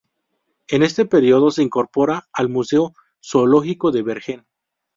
En 0.67 0.81
este 0.81 1.05
período 1.05 1.51
se 1.51 1.61
incorpora 1.61 2.27
al 2.33 2.49
Museo 2.49 2.95
Zoológico 3.21 3.91
de 3.91 4.01
Bergen. 4.01 4.47